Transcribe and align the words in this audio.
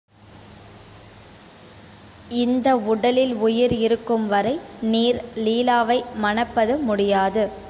இந்த 2.35 2.67
உடலில் 2.87 3.35
உயிர் 3.41 3.75
இருக்கும் 3.79 4.25
வரை 4.27 4.55
நீர் 4.91 5.19
லீலாவை 5.37 5.99
மணப்பது 6.17 6.75
முடியாது! 6.81 7.45